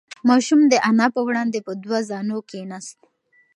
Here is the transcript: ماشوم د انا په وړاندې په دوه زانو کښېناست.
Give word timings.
ماشوم 0.29 0.61
د 0.71 0.73
انا 0.89 1.07
په 1.15 1.21
وړاندې 1.27 1.59
په 1.67 1.71
دوه 1.83 1.99
زانو 2.09 2.37
کښېناست. 2.49 2.99